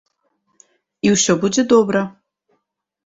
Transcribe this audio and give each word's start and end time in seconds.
І 1.07 1.13
ўсё 1.15 1.33
будзе 1.43 1.61
добра. 1.77 2.01